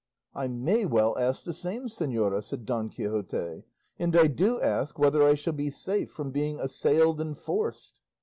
"I 0.33 0.47
may 0.47 0.83
well 0.85 1.15
ask 1.19 1.43
the 1.43 1.53
same, 1.53 1.83
señora," 1.87 2.41
said 2.41 2.65
Don 2.65 2.89
Quixote; 2.89 3.65
"and 3.99 4.15
I 4.17 4.25
do 4.25 4.59
ask 4.59 4.97
whether 4.97 5.21
I 5.21 5.35
shall 5.35 5.53
be 5.53 5.69
safe 5.69 6.09
from 6.09 6.31
being 6.31 6.59
assailed 6.59 7.21
and 7.21 7.37
forced?" 7.37 7.93